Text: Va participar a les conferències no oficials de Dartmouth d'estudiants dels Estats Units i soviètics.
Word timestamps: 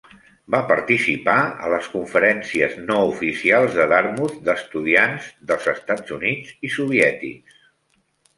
Va 0.53 0.59
participar 0.69 1.35
a 1.67 1.67
les 1.73 1.89
conferències 1.95 2.73
no 2.85 2.97
oficials 3.09 3.77
de 3.81 3.85
Dartmouth 3.93 4.41
d'estudiants 4.49 5.29
dels 5.53 5.69
Estats 5.75 6.17
Units 6.17 6.57
i 6.71 6.75
soviètics. 6.79 7.63